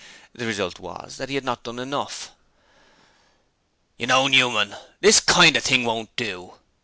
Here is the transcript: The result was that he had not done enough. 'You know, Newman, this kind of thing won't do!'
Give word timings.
The 0.33 0.47
result 0.47 0.79
was 0.79 1.17
that 1.17 1.29
he 1.29 1.35
had 1.35 1.43
not 1.43 1.61
done 1.61 1.77
enough. 1.77 2.31
'You 3.99 4.07
know, 4.07 4.27
Newman, 4.27 4.75
this 4.99 5.19
kind 5.19 5.55
of 5.55 5.63
thing 5.63 5.85
won't 5.85 6.15
do!' 6.15 6.55